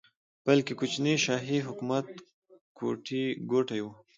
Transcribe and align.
بلکې 0.45 0.73
کوچني 0.79 1.13
شاهي 1.25 1.59
حکومت 1.67 2.07
ګوټي 3.51 3.79
وو. 3.83 3.91